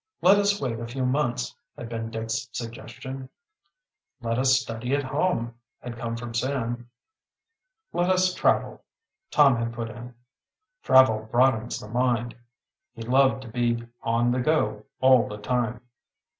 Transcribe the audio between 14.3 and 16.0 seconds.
the go" all the time.